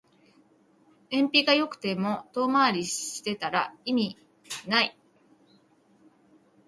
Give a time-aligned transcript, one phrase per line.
[1.11, 4.17] 燃費が良くても遠回りしてたら意味
[4.65, 4.97] ない